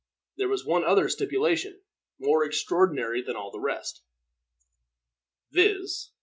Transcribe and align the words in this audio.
There 0.37 0.47
was 0.49 0.65
one 0.65 0.83
other 0.83 1.07
stipulation, 1.09 1.79
more 2.17 2.43
extraordinary 2.43 3.21
than 3.21 3.35
all 3.35 3.51
the 3.51 3.59
rest, 3.59 4.01
viz. 5.51 6.09